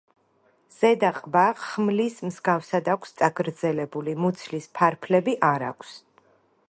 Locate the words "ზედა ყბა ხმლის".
0.75-2.17